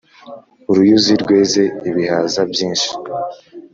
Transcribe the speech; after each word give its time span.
uruyuzi 0.69 1.13
rweze 1.23 1.63
ibihaza 1.89 2.41
byinshi 2.51 2.89